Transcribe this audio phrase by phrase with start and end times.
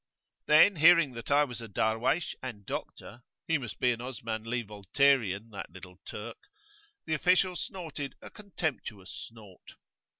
[0.47, 5.51] Then hearing that I was a Darwaysh and doctor he must be an Osmanli Voltairean,
[5.51, 6.37] that little Turk
[7.05, 9.75] the official snorted a contemptuous snort.